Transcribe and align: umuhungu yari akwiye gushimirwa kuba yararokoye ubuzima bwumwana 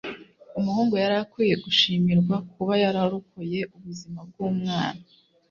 umuhungu 0.59 0.93
yari 1.03 1.15
akwiye 1.23 1.55
gushimirwa 1.65 2.35
kuba 2.51 2.73
yararokoye 2.83 3.59
ubuzima 3.75 4.19
bwumwana 4.29 5.01